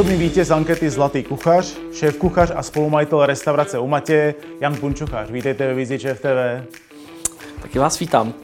[0.00, 5.30] Vícenásobný vítěz ankety Zlatý kuchař, šéf kuchař a spolumajitel restaurace u Matěje, Jan Punčuchař.
[5.30, 6.66] Vítejte ve Vizi ČF TV.
[7.62, 8.34] Taky vás vítám.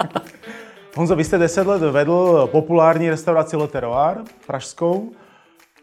[0.94, 5.12] Honzo, vy jste 10 let vedl populární restauraci Le Terroir, pražskou.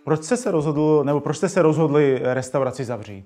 [0.05, 3.25] Proč jste se rozhodl, nebo proč jste se rozhodli restauraci zavřít?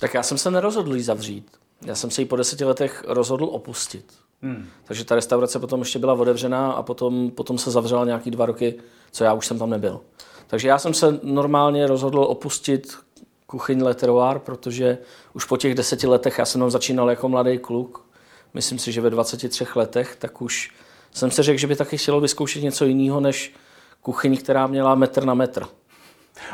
[0.00, 1.46] Tak já jsem se nerozhodl ji zavřít.
[1.86, 4.12] Já jsem se ji po deseti letech rozhodl opustit.
[4.42, 4.66] Hmm.
[4.84, 8.74] Takže ta restaurace potom ještě byla otevřená a potom, potom se zavřela nějaký dva roky,
[9.10, 10.00] co já už jsem tam nebyl.
[10.46, 12.98] Takže já jsem se normálně rozhodl opustit
[13.46, 14.98] kuchyň Le Terroir, protože
[15.34, 18.06] už po těch deseti letech, já jsem tam začínal jako mladý kluk,
[18.54, 20.70] myslím si, že ve 23 letech, tak už
[21.12, 23.54] jsem se řekl, že by taky chtěl vyzkoušet něco jiného než
[24.02, 25.62] kuchyň, která měla metr na metr.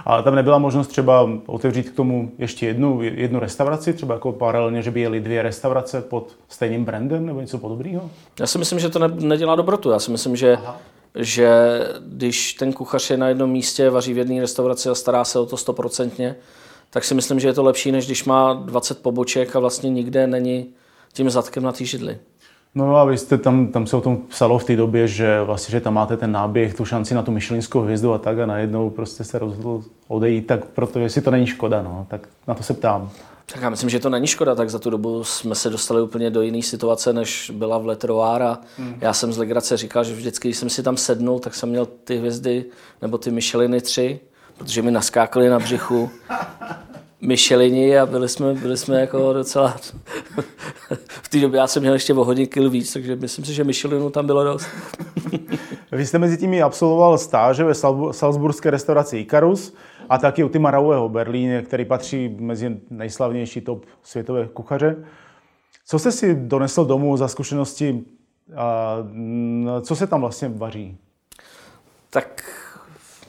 [0.05, 4.83] A tam nebyla možnost třeba otevřít k tomu ještě jednu, jednu restauraci, třeba jako paralelně,
[4.83, 8.11] že by jeli dvě restaurace pod stejným brandem nebo něco podobného?
[8.41, 9.91] Já si myslím, že to ne, nedělá dobrotu.
[9.91, 10.59] Já si myslím, že,
[11.19, 11.51] že
[12.09, 15.47] když ten kuchař je na jednom místě, vaří v jedné restauraci a stará se o
[15.47, 16.37] to stoprocentně,
[16.91, 20.27] tak si myslím, že je to lepší, než když má 20 poboček a vlastně nikde
[20.27, 20.67] není
[21.13, 22.19] tím zadkem na té židli.
[22.75, 25.73] No a vy jste tam, tam se o tom psalo v té době, že vlastně,
[25.73, 28.91] že tam máte ten náběh, tu šanci na tu myšlinskou hvězdu a tak a najednou
[28.91, 32.75] prostě se rozhodl odejít, tak protože si to není škoda, no, tak na to se
[32.75, 33.11] ptám.
[33.53, 36.31] Tak já myslím, že to není škoda, tak za tu dobu jsme se dostali úplně
[36.31, 38.59] do jiné situace, než byla v Letroára.
[38.77, 38.95] Hmm.
[39.01, 41.87] Já jsem z Legrace říkal, že vždycky, když jsem si tam sednul, tak jsem měl
[41.87, 42.65] ty hvězdy
[43.03, 44.21] nebo ty Micheliny tři,
[44.59, 46.11] protože mi naskákaly na břichu.
[47.21, 49.77] Michelini a byli jsme, byli jsme jako docela...
[51.07, 53.65] v té době já jsem měl ještě o hodně kil víc, takže myslím si, že
[53.65, 54.67] Michelinu tam bylo dost.
[55.93, 57.75] Vy jste mezi tím absolvoval stáže ve
[58.13, 59.73] salzburské restauraci Icarus
[60.13, 65.05] a taky u Tima Raueho Berlíně, který patří mezi nejslavnější top světové kuchaře.
[65.87, 68.05] Co jste si donesl domů za zkušenosti
[68.57, 68.97] a
[69.81, 70.97] co se tam vlastně vaří?
[72.11, 72.45] Tak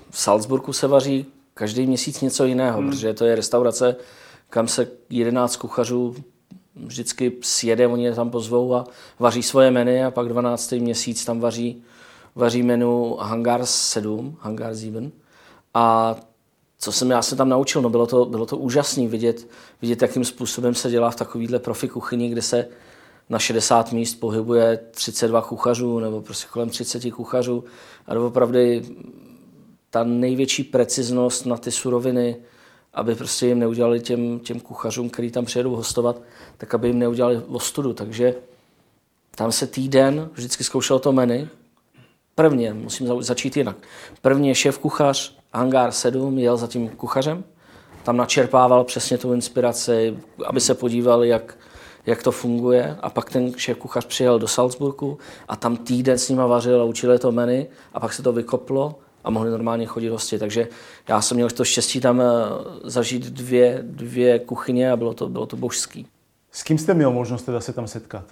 [0.09, 2.89] v Salzburgu se vaří každý měsíc něco jiného, hmm.
[2.89, 3.95] protože to je restaurace,
[4.50, 6.15] kam se 11 kuchařů
[6.75, 8.85] vždycky sjede, oni je tam pozvou a
[9.19, 10.71] vaří svoje menu a pak 12.
[10.71, 11.83] měsíc tam vaří,
[12.35, 15.11] vaří menu Hangar 7, Hangar 7.
[15.73, 16.15] A
[16.83, 19.47] co jsem já se tam naučil, no bylo to, bylo to úžasné vidět,
[19.81, 22.67] vidět, jakým způsobem se dělá v takovýhle profi kuchyni, kde se
[23.29, 27.63] na 60 míst pohybuje 32 kuchařů nebo prostě kolem 30 kuchařů
[28.07, 28.59] a opravdu
[29.89, 32.35] ta největší preciznost na ty suroviny,
[32.94, 36.21] aby prostě jim neudělali těm, těm kuchařům, který tam přijedou hostovat,
[36.57, 37.94] tak aby jim neudělali ostudu.
[37.94, 38.35] Takže
[39.35, 41.47] tam se týden vždycky zkoušel to menu.
[42.35, 43.77] Prvně, musím začít jinak.
[44.21, 47.43] První je šéf kuchař, Hangar 7, jel za tím kuchařem,
[48.03, 51.57] tam načerpával přesně tu inspiraci, aby se podíval, jak,
[52.05, 52.97] jak to funguje.
[53.01, 56.83] A pak ten šéf kuchař přijel do Salzburgu a tam týden s nima vařil a
[56.83, 60.39] učil to menu a pak se to vykoplo a mohli normálně chodit hosti.
[60.39, 60.67] Takže
[61.07, 62.25] já jsem měl to štěstí tam eh,
[62.83, 66.07] zažít dvě, dvě kuchyně a bylo to, bylo to božský.
[66.51, 68.25] S kým jste měl možnost teda se tam setkat?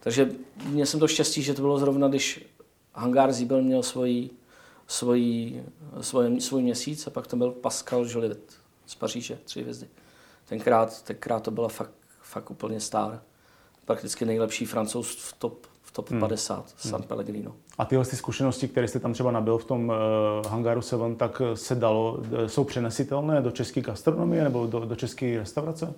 [0.00, 0.30] Takže
[0.66, 2.46] měl jsem to štěstí, že to bylo zrovna, když
[2.94, 4.30] Hangár Zíbel měl svoji,
[4.88, 5.64] svoji,
[6.00, 8.52] svoj, svůj měsíc a pak to byl Pascal Jolivet
[8.86, 9.88] z Paříže, tři hvězdy.
[10.48, 13.22] Tenkrát, tenkrát to byla fakt, fakt úplně star.
[13.84, 15.66] Prakticky nejlepší francouz v top
[15.98, 16.20] top hmm.
[16.20, 17.08] 50 San hmm.
[17.08, 17.54] Pellegrino.
[17.78, 21.42] A tyhle ty zkušenosti, které jste tam třeba nabil v tom uh, Hangaru 7, tak
[21.54, 25.94] se dalo, eh, jsou přenesitelné do české gastronomie nebo do, do české restaurace?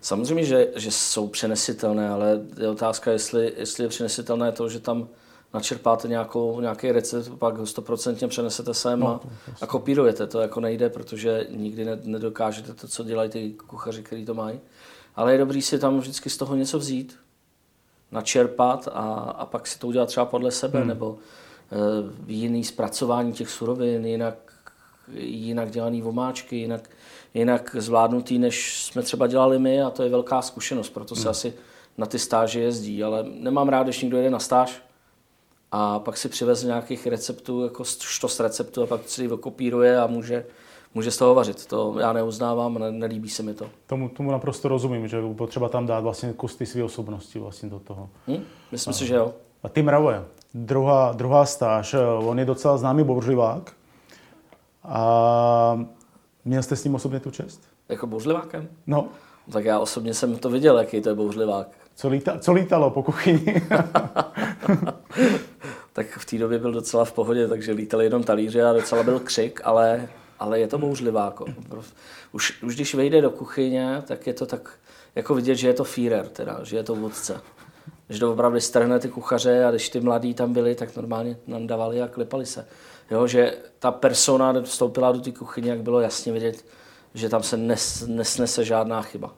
[0.00, 5.08] Samozřejmě, že, že jsou přenesitelné, ale je otázka, jestli, jestli je přenesitelné to, že tam
[5.54, 9.20] načerpáte nějakou, nějaký recept, pak ho stoprocentně přenesete sem no, a,
[9.60, 10.26] a kopírujete.
[10.26, 14.60] To jako nejde, protože nikdy ne, nedokážete to, co dělají ty kuchaři, kteří to mají.
[15.16, 17.18] Ale je dobrý si tam vždycky z toho něco vzít
[18.12, 20.88] načerpat a, a pak si to udělat třeba podle sebe, hmm.
[20.88, 21.18] nebo
[21.72, 24.52] e, jiný zpracování těch surovin, jinak,
[25.18, 26.90] jinak dělaný vomáčky, jinak,
[27.34, 31.30] jinak zvládnutý, než jsme třeba dělali my a to je velká zkušenost, proto se hmm.
[31.30, 31.54] asi
[31.98, 34.82] na ty stáže jezdí, ale nemám rád, když někdo jede na stáž
[35.72, 40.06] a pak si přiveze nějakých receptů, jako štos receptů a pak si ji okopíruje a
[40.06, 40.44] může,
[40.94, 41.66] může z toho vařit.
[41.66, 43.66] To já neuznávám, ne, nelíbí se mi to.
[43.86, 47.78] Tomu, tomu naprosto rozumím, že potřeba tam dát vlastně kus ty své osobnosti vlastně do
[47.78, 48.10] toho.
[48.26, 48.44] Hmm?
[48.72, 49.34] Myslím a, si, že jo.
[49.62, 50.24] A Tim Raue,
[50.54, 53.72] druhá, druhá stáž, on je docela známý bouřlivák.
[54.84, 55.86] A
[56.44, 57.62] měl jste s ním osobně tu čest?
[57.88, 58.68] Jako bouřlivákem?
[58.86, 59.08] No.
[59.52, 61.68] Tak já osobně jsem to viděl, jaký to je bouřlivák.
[61.94, 63.62] Co, líta, co lítalo po kuchyni?
[65.92, 69.20] tak v té době byl docela v pohodě, takže lítali jenom talíře a docela byl
[69.20, 70.08] křik, ale
[70.42, 71.44] ale je to bouřliváko.
[72.32, 74.70] Už, už když vejde do kuchyně, tak je to tak
[75.14, 77.40] jako vidět, že je to Führer, teda, že je to vůdce.
[78.08, 82.02] že opravdu strhne ty kuchaře a když ty mladí tam byli, tak normálně nám dávali
[82.02, 82.66] a klepali se.
[83.10, 86.64] Jo, že ta persona vstoupila do té kuchyně, jak bylo jasně vidět,
[87.14, 89.34] že tam se nes, nesnese žádná chyba.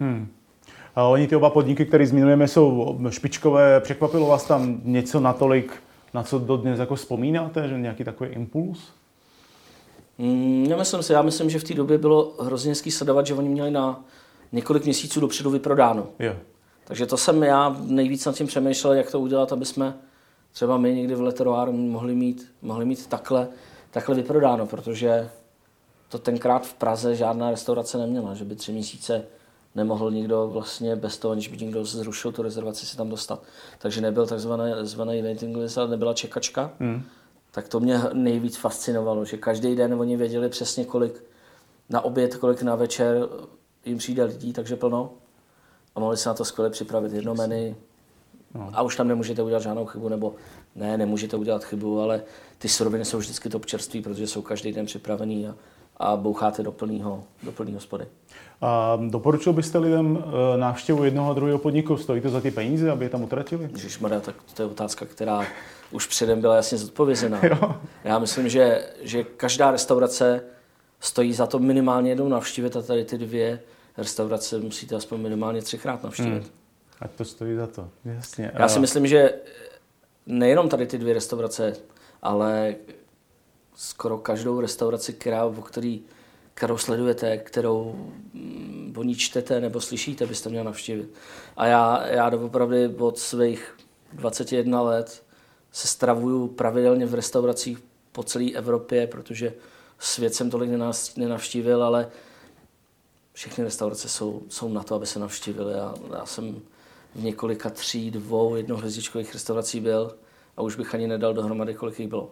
[0.00, 0.28] Hmm.
[0.96, 3.80] A oni ty oba podniky, které zmiňujeme, jsou špičkové.
[3.80, 5.82] Překvapilo vás tam něco natolik,
[6.14, 8.78] na co dodnes jako vzpomínáte, že nějaký takový impuls?
[10.18, 11.12] Mm, nemyslím si.
[11.12, 14.04] Já myslím, že v té době bylo hrozně hezký sledovat, že oni měli na
[14.52, 16.06] několik měsíců dopředu vyprodáno.
[16.18, 16.36] Jo.
[16.84, 19.94] Takže to jsem já nejvíc nad tím přemýšlel, jak to udělat, aby jsme
[20.52, 23.48] třeba my někdy v Leteroár mohli mít, mohli mít takhle,
[23.90, 25.30] takhle vyprodáno, protože
[26.08, 29.24] to tenkrát v Praze žádná restaurace neměla, že by tři měsíce
[29.74, 33.42] nemohl nikdo vlastně bez toho, aniž by někdo zrušil tu rezervaci, si tam dostat.
[33.78, 36.70] Takže nebyl takzvaný waiting list, ale nebyla čekačka.
[36.80, 37.02] Hmm.
[37.50, 41.24] Tak to mě nejvíc fascinovalo, že každý den oni věděli přesně kolik
[41.88, 43.28] na oběd, kolik na večer
[43.84, 45.10] jim přijde lidí, takže plno.
[45.94, 47.76] A mohli se na to skvěle připravit jedno menu.
[48.54, 48.70] No.
[48.72, 50.34] A už tam nemůžete udělat žádnou chybu, nebo
[50.74, 52.22] ne, nemůžete udělat chybu, ale
[52.58, 55.54] ty suroviny jsou vždycky top čerství, protože jsou každý den připravený a,
[55.98, 58.06] a boucháte do plného do plný hospody.
[58.60, 60.24] A doporučil byste lidem
[60.54, 61.96] e, návštěvu jednoho a druhého podniku?
[61.96, 63.70] Stojí to za ty peníze, aby je tam utratili?
[63.72, 65.46] Ježišmarja, tak to je otázka, která
[65.90, 67.40] už předem byla jasně zodpovězená.
[68.04, 70.42] Já myslím, že, že každá restaurace
[71.00, 73.60] stojí za to minimálně jednou navštívit a tady ty dvě
[73.96, 76.42] restaurace musíte aspoň minimálně třikrát navštívit.
[76.42, 76.52] Hmm.
[77.00, 78.50] Ať to stojí za to, jasně.
[78.54, 79.34] Já si myslím, že
[80.26, 81.72] nejenom tady ty dvě restaurace,
[82.22, 82.74] ale
[83.80, 86.02] skoro každou restauraci, která, o který,
[86.54, 87.94] kterou sledujete, kterou
[88.34, 91.14] mm, o ní čtete nebo slyšíte, byste měl navštívit.
[91.56, 93.76] A já, já opravdu od svých
[94.12, 95.22] 21 let
[95.72, 97.78] se stravuju pravidelně v restauracích
[98.12, 99.54] po celé Evropě, protože
[99.98, 100.70] svět jsem tolik
[101.16, 102.10] nenavštívil, ale
[103.32, 105.72] všechny restaurace jsou, jsou na to, aby se navštívili.
[105.72, 106.60] Já, já jsem
[107.14, 110.16] v několika tří, dvou, jednohvězdičkových restaurací byl
[110.56, 112.30] a už bych ani nedal dohromady, kolik jich bylo.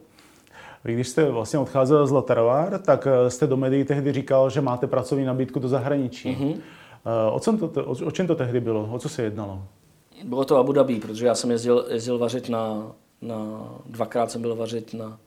[0.86, 4.60] Vy když jste vlastně odcházel z Laterovár, tak eh, jste do médií tehdy říkal, že
[4.60, 6.28] máte pracovní nabídku do zahraničí.
[6.28, 6.60] Mm-hmm.
[7.32, 8.88] O, čem to, o, o čem to tehdy bylo?
[8.92, 9.62] O co se jednalo?
[10.24, 12.92] Bylo to Abu Dhabi, protože já jsem jezdil, jezdil vařit na,
[13.22, 15.18] na, dvakrát jsem byl vařit na,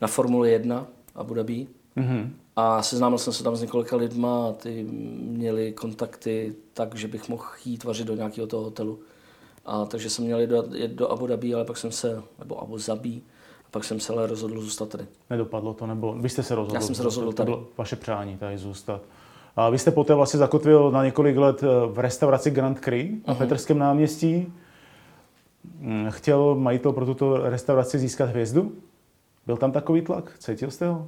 [0.00, 1.66] na Formule 1 Abu Dhabi.
[1.96, 2.30] Mm-hmm.
[2.56, 4.86] A seznámil jsem se tam s několika lidma a ty
[5.20, 8.98] měli kontakty tak, že bych mohl jít vařit do nějakého toho hotelu.
[9.66, 12.62] A takže jsem měl jít do, jít do Abu Dhabi, ale pak jsem se, nebo
[12.62, 13.20] Abu Zabi,
[13.74, 15.04] pak jsem se ale rozhodl zůstat tady.
[15.30, 16.74] Nedopadlo to, nebo vy jste se rozhodl?
[16.74, 17.46] Já jsem se rozhodl tady.
[17.46, 19.02] To bylo vaše přání tady zůstat.
[19.56, 23.34] A vy jste poté vlastně zakotvil na několik let eh, v restauraci Grand Cru na
[23.34, 23.38] uh-huh.
[23.38, 24.52] Petrském náměstí.
[25.78, 28.72] Hm, chtěl majitel pro tuto restauraci získat hvězdu?
[29.46, 30.32] Byl tam takový tlak?
[30.38, 31.06] Cítil jste ho?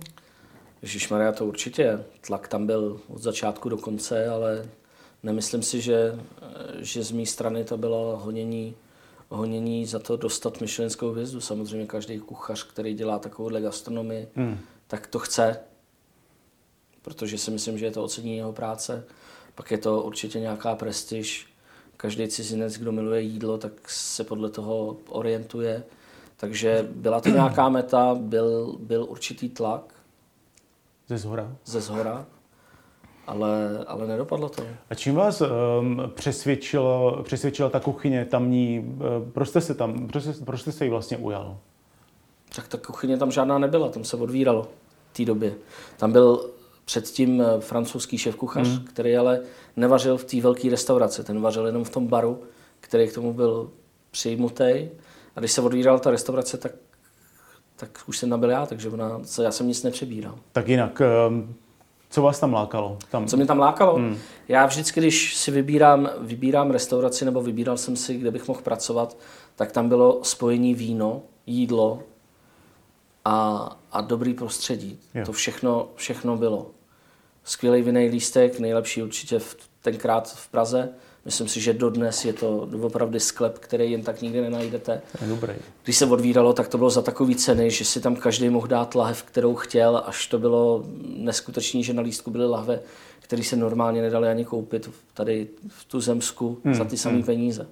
[1.11, 2.05] Maria, to určitě.
[2.27, 4.65] Tlak tam byl od začátku do konce, ale
[5.23, 6.19] nemyslím si, že,
[6.79, 8.75] že z mé strany to bylo honění,
[9.29, 11.41] honění za to dostat myšlenskou hvězdu.
[11.41, 14.59] Samozřejmě každý kuchař, který dělá takovouhle gastronomii, hmm.
[14.87, 15.61] tak to chce,
[17.03, 19.05] protože si myslím, že je to ocení jeho práce.
[19.55, 21.47] Pak je to určitě nějaká prestiž.
[21.97, 25.83] Každý cizinec, kdo miluje jídlo, tak se podle toho orientuje.
[26.37, 29.97] Takže byla to nějaká meta, byl, byl určitý tlak,
[31.09, 31.57] ze zhora?
[31.65, 32.27] Ze zhora,
[33.27, 34.63] ale, ale nedopadlo to.
[34.91, 38.81] A čím vás um, přesvědčila, přesvědčila ta kuchyně tamní?
[38.81, 41.59] Uh, proč jste se tam, proč jste, proč jste se jí vlastně ujal?
[42.57, 44.69] Tak ta kuchyně tam žádná nebyla, tam se odvíralo
[45.13, 45.55] v té době.
[45.97, 46.51] Tam byl
[46.85, 48.85] předtím eh, francouzský šéf kuchař, mm.
[48.85, 49.41] který ale
[49.77, 52.43] nevařil v té velké restauraci, ten vařil jenom v tom baru,
[52.81, 53.71] který k tomu byl
[54.11, 54.89] přijmutý.
[55.37, 56.73] A když se odvírala ta restaurace, tak
[57.79, 60.39] tak už jsem nabil já, takže ona, já jsem nic nepřebíral.
[60.53, 61.55] Tak jinak, ehm,
[62.17, 62.99] co vás tam lákalo?
[63.11, 63.27] Tam...
[63.27, 63.95] Co mě tam lákalo?
[63.95, 64.19] Hmm.
[64.49, 69.17] Já vždycky, když si vybírám, vybírám restauraci nebo vybíral jsem si, kde bych mohl pracovat,
[69.57, 72.03] tak tam bylo spojení víno, jídlo
[73.25, 74.99] a, a dobrý prostředí.
[75.15, 75.27] Jo.
[75.27, 76.71] To všechno, všechno bylo.
[77.45, 80.89] Skvělý vinný lístek, nejlepší určitě v, tenkrát v Praze.
[81.27, 85.03] Myslím si, že dodnes je to opravdu sklep, který jen tak nikdy nenajdete.
[85.29, 85.53] Dobrý.
[85.85, 88.95] Když se odvíralo, tak to bylo za takový ceny, že si tam každý mohl dát
[88.95, 90.85] lahev, kterou chtěl, až to bylo
[91.17, 92.81] neskutečné, že na lístku byly lahve,
[93.21, 96.75] které se normálně nedali ani koupit tady v tu zemsku hmm.
[96.75, 97.25] za ty samé hmm.
[97.25, 97.67] peníze.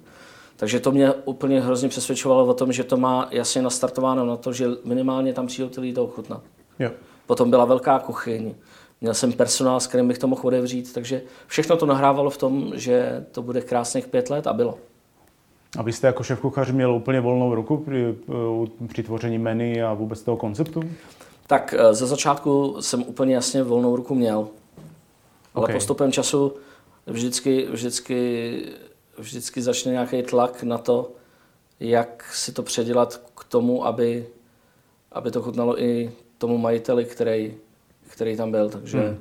[0.55, 4.53] Takže to mě úplně hrozně přesvědčovalo o tom, že to má jasně nastartováno na to,
[4.53, 6.41] že minimálně tam přijdou ty lidi ochutnat.
[6.79, 6.91] Jo.
[7.27, 8.55] Potom byla velká kuchyň,
[9.01, 12.71] Měl jsem personál, s kterým bych to mohl otevřít, takže všechno to nahrávalo v tom,
[12.75, 14.77] že to bude krásných pět let a bylo.
[15.77, 18.15] A vy jste jako šéf kuchař měl úplně volnou ruku při,
[18.87, 20.83] při tvoření menu a vůbec toho konceptu?
[21.47, 24.47] Tak eh, ze začátku jsem úplně jasně volnou ruku měl.
[25.53, 25.75] Ale okay.
[25.75, 26.53] postupem času
[27.07, 28.61] vždycky, vždycky,
[29.17, 31.11] vždycky začne nějaký tlak na to,
[31.79, 34.27] jak si to předělat k tomu, aby,
[35.11, 37.53] aby to chutnalo i tomu majiteli, který,
[38.15, 38.69] který tam byl.
[38.69, 39.17] Takže, hmm.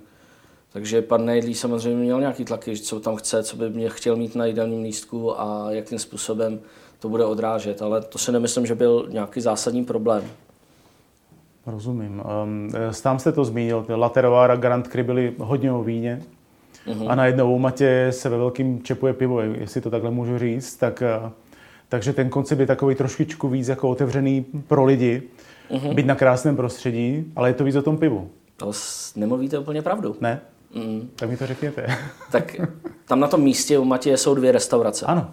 [0.72, 4.34] takže pan Nejdlí samozřejmě měl nějaký tlaky, co tam chce, co by mě chtěl mít
[4.36, 6.60] na jídelním lístku a jakým způsobem
[6.98, 7.82] to bude odrážet.
[7.82, 10.22] Ale to si nemyslím, že byl nějaký zásadní problém.
[11.66, 12.22] Rozumím.
[12.44, 16.22] Um, sám jste to zmínil, Laterovár a Grand Cry byli hodně o víně.
[16.86, 17.10] Uh-huh.
[17.10, 20.76] A najednou u Matě se ve velkým čepuje pivo, jestli to takhle můžu říct.
[20.76, 21.30] Tak, uh,
[21.88, 25.22] takže ten koncept je takový trošičku víc jako otevřený pro lidi.
[25.70, 25.94] Uh-huh.
[25.94, 28.30] Být na krásném prostředí, ale je to víc o tom pivu.
[28.64, 28.72] To
[29.16, 30.16] nemluvíte úplně pravdu.
[30.20, 30.40] Ne?
[30.74, 31.10] Mm.
[31.16, 31.86] Tak mi to řekněte.
[32.32, 32.56] tak
[33.04, 35.06] tam na tom místě u Matěje jsou dvě restaurace.
[35.06, 35.30] Ano.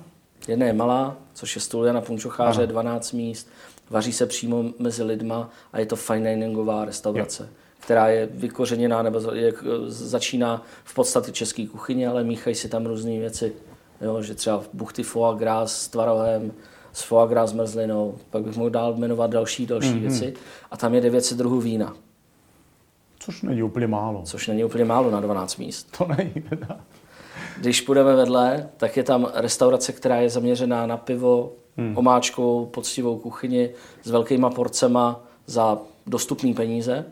[0.48, 2.72] Jedna je malá, což je Stulia na Punčocháře, ano.
[2.72, 3.48] 12 míst
[3.92, 7.50] vaří se přímo mezi lidma a je to fine diningová restaurace, je.
[7.80, 9.54] která je vykořeněná nebo je,
[9.88, 13.54] začíná v podstatě české kuchyně, ale míchají si tam různé věci.
[14.02, 16.52] Jo, že třeba buchty foie gras s tvarohem,
[16.94, 20.00] s foie gras s mrzlinou, pak bych mohl dál jmenovat další, další mm-hmm.
[20.00, 20.34] věci.
[20.72, 21.94] A tam je 900 druhů vína.
[23.24, 24.22] Což není úplně málo.
[24.26, 25.98] Což není úplně málo na 12 míst.
[25.98, 26.34] To není,
[27.58, 31.98] Když půjdeme vedle, tak je tam restaurace, která je zaměřená na pivo, hmm.
[31.98, 33.70] omáčkou, poctivou kuchyni
[34.04, 37.06] s velkýma porcema za dostupné peníze,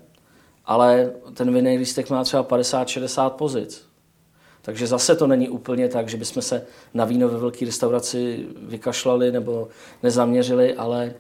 [0.65, 3.89] ale ten vinný lístek má třeba 50-60 pozic.
[4.61, 9.31] Takže zase to není úplně tak, že bychom se na víno ve velké restauraci vykašlali
[9.31, 9.67] nebo
[10.03, 11.13] nezaměřili, ale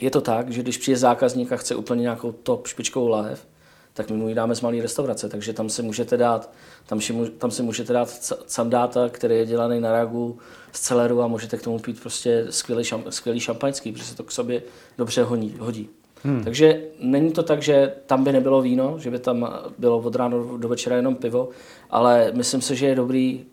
[0.00, 3.46] je to tak, že když přijde zákazník a chce úplně nějakou top špičkovou lahev,
[3.94, 6.52] tak my mu ji dáme z malé restaurace, takže tam si můžete dát,
[6.86, 10.38] tam si, tam si můžete dát sandáta, který je dělaný na ragu
[10.72, 14.24] z celeru a můžete k tomu pít prostě skvělý, šamp, skvělý šampaňský, protože se to
[14.24, 14.62] k sobě
[14.98, 15.56] dobře hodí.
[15.58, 15.88] hodí.
[16.24, 16.44] Hmm.
[16.44, 20.36] Takže není to tak, že tam by nebylo víno, že by tam bylo od rána
[20.56, 21.48] do večera jenom pivo,
[21.90, 23.44] ale myslím si, že je dobrý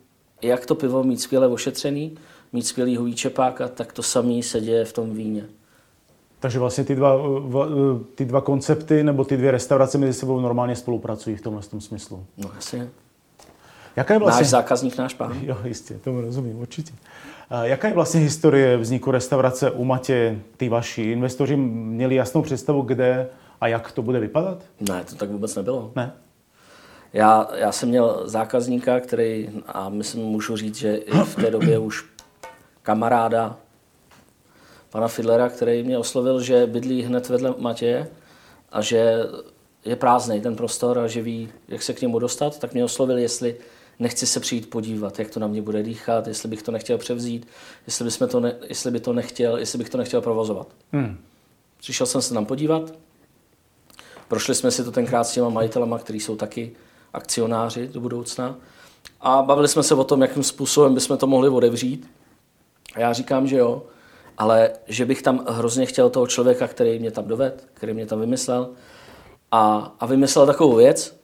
[0.41, 2.17] jak to pivo mít skvěle ošetřený,
[2.53, 5.49] mít skvělý hujíčepák a tak to samé se děje v tom víně.
[6.39, 7.17] Takže vlastně ty dva,
[8.15, 12.25] ty dva koncepty nebo ty dvě restaurace mezi sebou normálně spolupracují v tomhle tom smyslu.
[12.37, 12.89] No jasně.
[13.95, 14.41] Jaká je vlastně...
[14.41, 15.37] Náš zákazník, náš pán.
[15.41, 16.93] Jo, jistě, tomu rozumím, určitě.
[17.61, 21.01] Jaká je vlastně historie vzniku restaurace u Matě, ty vaši?
[21.01, 23.27] Investoři měli jasnou představu, kde
[23.61, 24.63] a jak to bude vypadat?
[24.89, 25.91] Ne, to tak vůbec nebylo.
[25.95, 26.13] Ne?
[27.13, 31.79] Já, já jsem měl zákazníka, který, a myslím, můžu říct, že i v té době
[31.79, 32.05] už
[32.83, 33.57] kamaráda,
[34.89, 38.07] pana Fidlera, který mě oslovil, že bydlí hned vedle Matěje
[38.71, 39.27] a že
[39.85, 43.17] je prázdný ten prostor a že ví, jak se k němu dostat, tak mě oslovil,
[43.17, 43.55] jestli
[43.99, 47.47] nechci se přijít podívat, jak to na mě bude dýchat, jestli bych to nechtěl převzít,
[47.87, 50.67] jestli, bychom to ne, jestli by to nechtěl, jestli bych to nechtěl provozovat.
[50.91, 51.17] Hmm.
[51.79, 52.93] Přišel jsem se tam podívat,
[54.27, 56.71] prošli jsme si to tenkrát s těma majitelama, kteří jsou taky
[57.13, 58.55] akcionáři do budoucna
[59.21, 62.09] a bavili jsme se o tom, jakým způsobem bychom to mohli odevřít.
[62.95, 63.83] A já říkám, že jo,
[64.39, 68.19] ale že bych tam hrozně chtěl toho člověka, který mě tam doved, který mě tam
[68.19, 68.69] vymyslel.
[69.51, 71.19] A, a vymyslel takovou věc,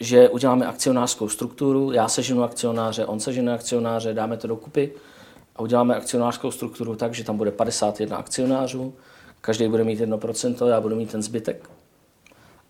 [0.00, 4.92] že uděláme akcionářskou strukturu, já seženu akcionáře, on sežene akcionáře, dáme to dokupy
[5.56, 8.94] a uděláme akcionářskou strukturu tak, že tam bude 51 akcionářů,
[9.40, 11.70] každý bude mít 1%, já budu mít ten zbytek.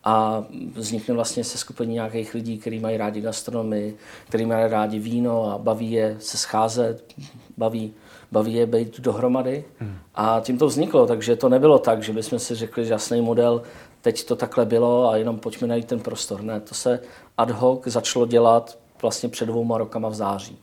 [0.04, 0.44] A
[0.74, 3.96] vznikne vlastně se skupení nějakých lidí, kteří mají rádi gastronomii,
[4.28, 7.14] kteří mají rádi víno a baví je se scházet,
[7.56, 7.94] baví,
[8.32, 9.64] baví je být dohromady.
[9.78, 9.98] Hmm.
[10.14, 13.62] A tím to vzniklo, takže to nebylo tak, že bychom si řekli, že jasný model,
[14.02, 16.42] teď to takhle bylo a jenom pojďme najít ten prostor.
[16.42, 17.00] Ne, to se
[17.38, 20.58] ad hoc začalo dělat vlastně před dvouma rokama v září.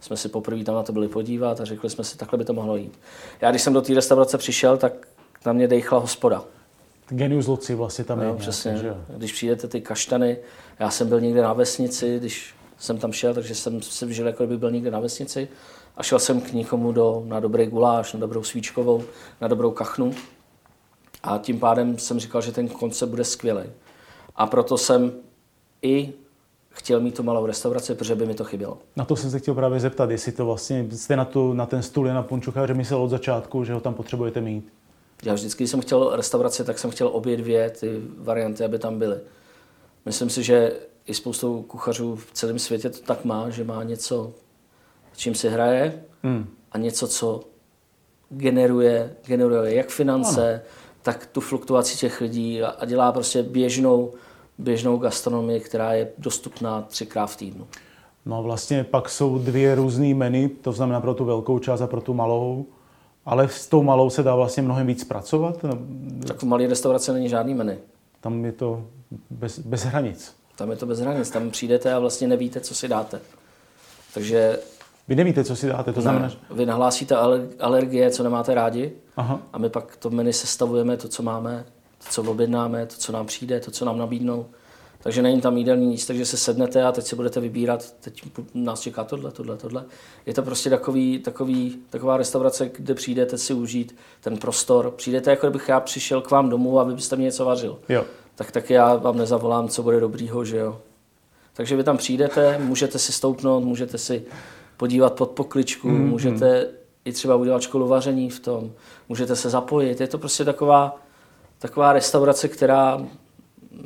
[0.00, 2.52] Jsme si poprvé tam na to byli podívat a řekli jsme si, takhle by to
[2.52, 2.98] mohlo jít.
[3.40, 4.92] Já když jsem do té restaurace přišel, tak
[5.46, 6.44] na mě dejchla hospoda.
[7.08, 8.36] Genius loci vlastně tam jo, je.
[8.36, 8.72] Přesně.
[8.72, 10.36] Nějak, když přijdete ty kaštany,
[10.78, 14.46] já jsem byl někde na vesnici, když jsem tam šel, takže jsem se žil, jako
[14.46, 15.48] by byl někde na vesnici
[15.98, 19.02] a šel jsem k někomu do, na dobrý guláš, na dobrou svíčkovou,
[19.40, 20.12] na dobrou kachnu
[21.22, 23.62] a tím pádem jsem říkal, že ten koncept bude skvělý.
[24.36, 25.12] A proto jsem
[25.82, 26.12] i
[26.70, 28.78] chtěl mít tu malou restauraci, protože by mi to chybělo.
[28.96, 31.82] Na to jsem se chtěl právě zeptat, jestli to vlastně jste na, tu, na ten
[31.82, 34.72] stůl na Punčucháře myslel od začátku, že ho tam potřebujete mít.
[35.24, 38.98] Já vždycky, když jsem chtěl restauraci, tak jsem chtěl obě dvě ty varianty, aby tam
[38.98, 39.16] byly.
[40.06, 40.72] Myslím si, že
[41.06, 44.32] i spoustu kuchařů v celém světě to tak má, že má něco,
[45.18, 46.46] čím si hraje hmm.
[46.72, 47.40] a něco, co
[48.28, 50.60] generuje, generuje jak finance, ano
[51.02, 54.12] tak tu fluktuaci těch lidí a dělá prostě běžnou,
[54.58, 57.66] běžnou gastronomii, která je dostupná třikrát v týdnu.
[58.26, 62.00] No vlastně pak jsou dvě různé menu, to znamená pro tu velkou část a pro
[62.00, 62.66] tu malou,
[63.26, 65.64] ale s tou malou se dá vlastně mnohem víc pracovat?
[66.26, 67.76] Tak v malé restauraci není žádný menu.
[68.20, 68.84] Tam je to
[69.30, 70.34] bez, bez hranic.
[70.56, 73.20] Tam je to bez hranic, tam přijdete a vlastně nevíte, co si dáte.
[74.14, 74.58] Takže
[75.08, 78.92] Vy nevíte, co si dáte, to znamená, Ne, vy nahlásíte ale- alergie, co nemáte rádi
[79.16, 79.40] Aha.
[79.52, 81.64] a my pak to menu sestavujeme, to, co máme,
[81.98, 84.46] to, co objednáme, to, co nám přijde, to, co nám nabídnou.
[85.02, 88.22] Takže není tam jídelní nic, takže se sednete a teď si budete vybírat, teď
[88.54, 89.84] nás čeká tohle, tohle, tohle.
[90.26, 94.90] Je to prostě takový, takový, taková restaurace, kde přijdete si užít ten prostor.
[94.90, 97.78] Přijdete, jako kdybych já přišel k vám domů a vy byste mi něco vařil.
[97.88, 98.04] Jo.
[98.34, 100.80] Tak taky já vám nezavolám, co bude dobrýho, že jo.
[101.52, 104.22] Takže vy tam přijdete, můžete si stoupnout, můžete si
[104.78, 106.66] podívat pod pokličku, mm, můžete
[107.04, 108.70] i třeba udělat školu vaření v tom,
[109.08, 110.00] můžete se zapojit.
[110.00, 110.96] Je to prostě taková,
[111.58, 113.00] taková restaurace, která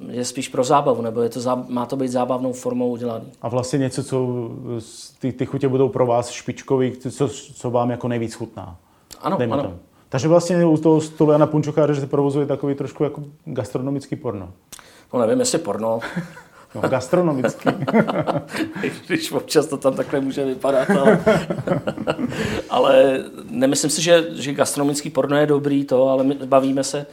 [0.09, 3.25] je spíš pro zábavu, nebo je to, zá- má to být zábavnou formou udělaný.
[3.43, 4.29] A vlastně něco, co
[5.19, 8.77] ty, ty chutě budou pro vás špičkový, co, co vám jako nejvíc chutná.
[9.21, 9.63] Ano, Dejme ano.
[9.63, 9.79] tomu.
[10.09, 14.53] Takže vlastně u toho stolu Jana Punčocháře, že se provozuje takový trošku jako gastronomický porno.
[15.15, 16.01] No nevím, jestli porno,
[16.75, 17.69] No, gastronomický.
[19.07, 21.25] když občas to tam takhle může vypadat, ale,
[22.71, 27.07] ale nemyslím si, že, že gastronomický porno je dobrý to, ale my bavíme se,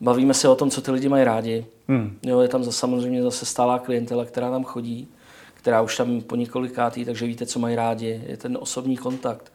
[0.00, 1.66] bavíme se o tom, co ty lidi mají rádi.
[1.88, 2.18] Hmm.
[2.22, 5.08] Jo, je tam zase, samozřejmě zase stálá klientela, která tam chodí,
[5.54, 9.52] která už tam po několikátý, takže víte, co mají rádi, je ten osobní kontakt.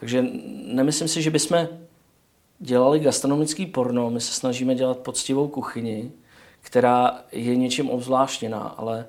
[0.00, 0.24] Takže
[0.66, 1.68] nemyslím si, že bychom
[2.58, 6.10] dělali gastronomický porno, my se snažíme dělat poctivou kuchyni,
[6.60, 9.06] která je něčím obzvláštěná, ale,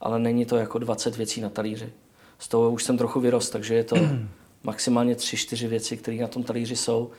[0.00, 1.92] ale není to jako 20 věcí na talíři.
[2.38, 3.96] Z toho už jsem trochu vyrost, takže je to
[4.62, 7.10] maximálně 3-4 věci, které na tom talíři jsou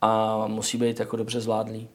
[0.00, 1.88] a musí být jako dobře zvládlý.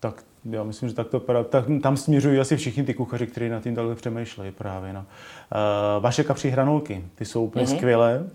[0.00, 3.48] Tak já myslím, že tak to pra- tak, tam směřují asi všichni ty kuchaři, kteří
[3.48, 4.92] nad tím takhle přemýšlejí právě.
[4.92, 5.00] No.
[5.00, 7.76] Uh, vaše kapří hranolky, ty jsou úplně mm-hmm.
[7.76, 8.30] skvělé.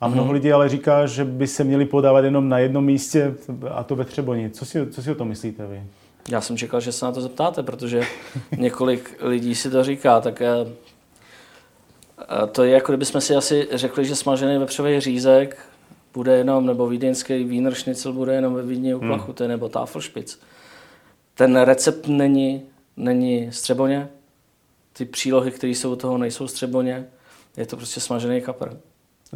[0.00, 0.32] A mnoho mm-hmm.
[0.32, 3.34] lidí ale říká, že by se měly podávat jenom na jednom místě,
[3.70, 4.50] a to ve Třeboni.
[4.50, 5.82] Co si, co si o tom myslíte vy?
[6.30, 8.02] Já jsem čekal, že se na to zeptáte, protože
[8.56, 10.48] několik lidí si to říká, tak eh,
[12.20, 15.58] eh, to je jako kdybychom si asi řekli, že smažený vepřový řízek
[16.14, 19.50] bude jenom, nebo vídeňský Schnitzel bude jenom ve Vídni u Plachuty, hmm.
[19.50, 20.38] nebo Tafelspitz.
[21.34, 22.62] Ten recept není,
[22.96, 24.08] není střeboně,
[24.92, 27.06] ty přílohy, které jsou u toho, nejsou střeboně,
[27.56, 28.68] je to prostě smažený kapr.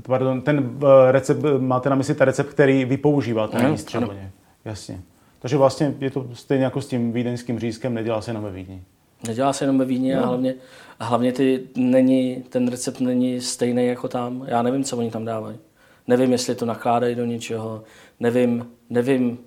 [0.02, 4.32] Pardon, ten uh, recept, máte na mysli ten recept, který vy používáte, Ano, není střeboně.
[4.64, 5.00] Jasně.
[5.42, 8.82] Takže vlastně je to stejně jako s tím vídeňským řízkem, nedělá se jenom ve Vídni.
[9.26, 10.54] Nedělá se jenom ve Vídni a hlavně,
[10.98, 14.44] a hlavně ty není, ten recept není stejný jako tam.
[14.46, 15.58] Já nevím, co oni tam dávají.
[16.06, 17.82] Nevím, jestli to nakládají do něčeho,
[18.20, 19.38] nevím, nevím,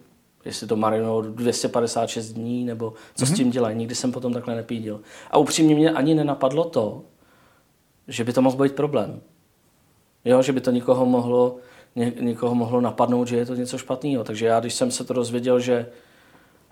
[0.45, 3.34] jestli to marinují 256 dní, nebo co mm-hmm.
[3.34, 3.77] s tím dělají.
[3.77, 5.01] Nikdy jsem potom takhle nepídil.
[5.31, 7.03] A upřímně mě ani nenapadlo to,
[8.08, 9.21] že by to mohl být problém.
[10.25, 11.58] Jo, že by to někoho mohlo,
[11.95, 14.23] ně, někoho mohlo napadnout, že je to něco špatného.
[14.23, 15.89] Takže já, když jsem se to dozvěděl, že,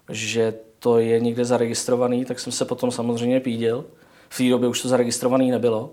[0.10, 3.86] že to je někde zaregistrovaný, tak jsem se potom samozřejmě pídil.
[4.30, 5.92] V té době už to zaregistrovaný nebylo.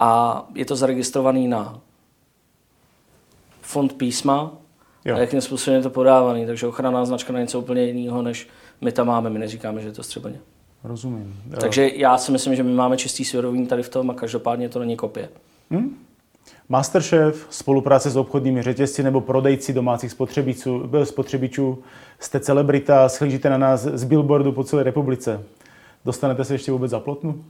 [0.00, 1.80] A je to zaregistrovaný na
[3.60, 4.52] fond písma
[5.04, 5.16] Jo.
[5.16, 6.46] a jakým způsobem je to podávaný.
[6.46, 8.48] Takže ochranná značka na něco úplně jiného, než
[8.80, 9.30] my tam máme.
[9.30, 10.40] My neříkáme, že je to střebaně.
[10.84, 11.42] Rozumím.
[11.60, 14.78] Takže já si myslím, že my máme čistý svědomí tady v tom a každopádně to
[14.78, 15.28] není kopie.
[16.68, 21.78] Masterchef, spolupráce s obchodními řetězci nebo prodejci domácích spotřebičů, spotřebičů,
[22.20, 25.40] jste celebrita, schlížíte na nás z billboardu po celé republice.
[26.04, 27.44] Dostanete se ještě vůbec za plotnu?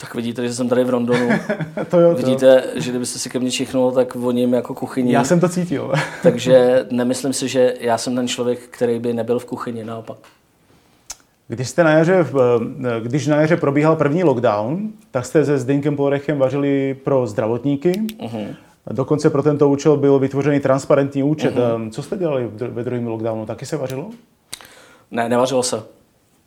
[0.00, 1.28] Tak vidíte, že jsem tady v Rondonu.
[1.74, 2.14] to jo, to jo.
[2.14, 5.12] Vidíte, že kdybyste si ke mně čichnul, tak voním jako kuchyni.
[5.12, 5.92] Já jsem to cítil.
[6.22, 10.18] Takže nemyslím si, že já jsem ten člověk, který by nebyl v kuchyni, naopak.
[11.48, 15.96] Když, jste na jaře, eh, když na jaře probíhal první lockdown, tak jste se Zdeňkem
[15.96, 17.92] Porechem vařili pro zdravotníky.
[17.92, 18.54] Uh-huh.
[18.92, 21.56] Dokonce pro tento účel byl vytvořený transparentní účet.
[21.56, 21.90] Uh-huh.
[21.90, 23.46] Co jste dělali ve druhém lockdownu?
[23.46, 24.10] Taky se vařilo?
[25.10, 25.82] Ne, nevařilo se.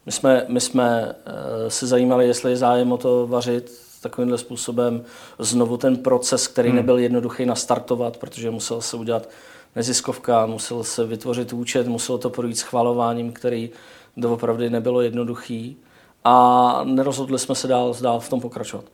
[0.06, 1.34] My jsme, my jsme uh,
[1.68, 5.04] se zajímali, jestli je zájem o to vařit takovýmhle způsobem.
[5.40, 6.76] Znovu ten proces, který hmm.
[6.76, 9.30] nebyl jednoduchý nastartovat, protože musel se udělat
[9.76, 13.70] neziskovka, musel se vytvořit účet, muselo to projít schvalováním, který
[14.18, 15.78] doopravdy nebylo jednoduchý.
[16.24, 18.86] A nerozhodli jsme se dál, dál v tom pokračovat.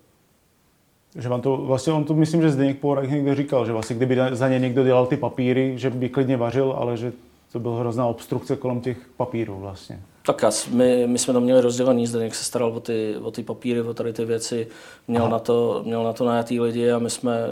[1.16, 4.18] Že vám to, vlastně on to myslím, že Zdeněk Pourek někde říkal, že vlastně kdyby
[4.32, 7.14] za ně někdo dělal ty papíry, že by klidně vařil, ale že
[7.52, 10.02] to byla hrozná obstrukce kolem těch papírů vlastně.
[10.26, 13.82] Tak my, my jsme to měli rozdělený, Zdeněk se staral o ty, o ty papíry,
[13.82, 14.68] o tady ty věci,
[15.08, 17.48] měl na, to, měl na to najatý lidi a my jsme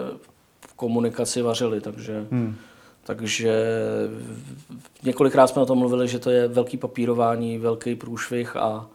[0.60, 2.56] v komunikaci vařili, takže, hmm.
[3.16, 3.66] Takže
[5.04, 8.90] několikrát jsme o tom mluvili, že to je velký papírování, velký průšvih a,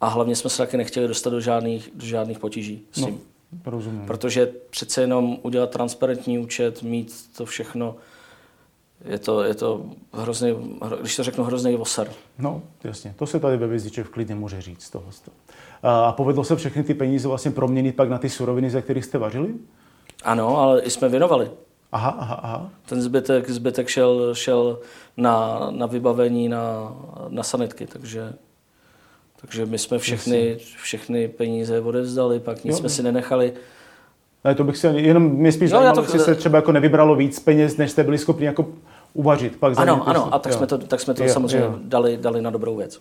[0.00, 3.20] a hlavně jsme se taky nechtěli dostat do žádných, do žádných potíží s tím.
[3.52, 4.06] No, rozumím.
[4.06, 7.96] Protože přece jenom udělat transparentní účet, mít to všechno,
[9.04, 12.10] je to, je to hrozný, hro- když to řeknu, hrozný voser.
[12.38, 13.14] No, jasně.
[13.16, 15.04] To se tady ve Vězdičev klidně může říct z toho.
[15.82, 19.18] A povedlo se všechny ty peníze vlastně proměnit pak na ty suroviny, ze kterých jste
[19.18, 19.54] vařili?
[20.24, 21.50] Ano, ale i jsme věnovali.
[21.94, 22.70] Aha, aha, aha.
[22.86, 24.78] Ten zbytek, zbytek šel, šel
[25.16, 26.92] na, na vybavení, na,
[27.28, 28.32] na sanitky, takže,
[29.40, 33.52] takže my jsme všechny, všechny peníze odevzdali, pak nic Jo, jsme si nenechali.
[34.44, 36.72] Ne, to bych si jenom mě spíš Jo, já zajímalo, to- jestli se třeba jako
[36.72, 38.66] nevybralo víc peněz, než jste byli schopni jako
[39.12, 39.56] uvařit.
[39.58, 40.58] Pak Ano, ano, a tak jo.
[40.58, 41.78] jsme to, tak jsme to Jo, samozřejmě jo.
[41.82, 43.00] Dali, dali na dobrou věc.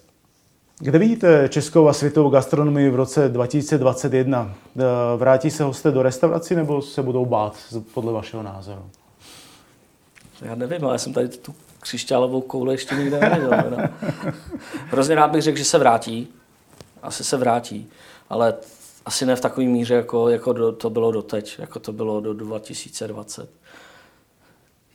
[0.80, 4.54] Kde vidíte českou a světovou gastronomii v roce 2021?
[4.78, 4.82] Eh,
[5.18, 7.58] Vrátí se hosté do restaurací nebo se budou bát,
[7.94, 8.90] podle vašeho názoru?
[10.42, 13.52] Já nevím, ale já jsem tady tu křišťálovou kouli ještě nikde neviděl.
[13.70, 13.78] No.
[14.88, 16.28] Hrozně rád bych řekl, že se vrátí.
[17.02, 17.90] Asi se vrátí,
[18.30, 18.54] ale
[19.06, 22.34] asi ne v takové míře, jako, jako do, to bylo doteď, jako to bylo do
[22.34, 23.50] 2020.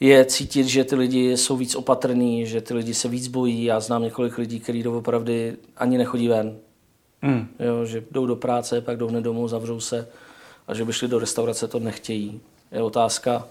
[0.00, 3.64] Je cítit, že ty lidi jsou víc opatrní, že ty lidi se víc bojí.
[3.64, 6.56] Já znám několik lidí, kteří doopravdy ani nechodí ven.
[7.22, 7.48] Hmm.
[7.58, 10.08] Jo, že jdou do práce, pak jdou hned domů, zavřou se
[10.66, 12.40] a že by šli do restaurace, to nechtějí.
[12.72, 13.48] Je otázka,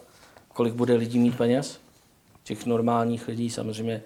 [0.53, 1.79] kolik bude lidí mít peněz?
[2.43, 4.01] Těch normálních lidí samozřejmě.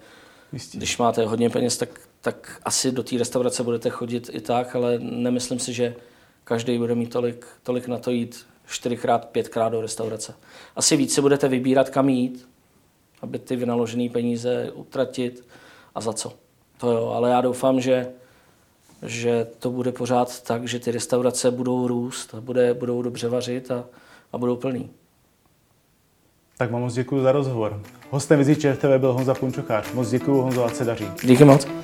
[0.52, 0.78] Jistě.
[0.78, 4.98] Když máte hodně peněz, tak, tak asi do té restaurace budete chodit i tak, ale
[4.98, 5.94] nemyslím si, že
[6.44, 10.34] každý bude mít tolik, tolik na to jít čtyřikrát, pětkrát do restaurace.
[10.76, 12.48] Asi víc si budete vybírat, kam jít,
[13.22, 15.46] aby ty vynaložené peníze utratit
[15.94, 16.32] a za co.
[16.78, 18.08] To jo, ale já doufám, že,
[19.02, 23.70] že to bude pořád tak, že ty restaurace budou růst, a bude, budou dobře vařit
[23.70, 23.84] a,
[24.32, 24.90] a budou plný.
[26.58, 27.82] Tak vám moc děkuji za rozhovor.
[28.10, 29.92] Hostem Vizi ČTV byl Honza Punčochář.
[29.92, 31.06] Moc děkuji, Honzo, ať se daří.
[31.22, 31.81] Díky moc.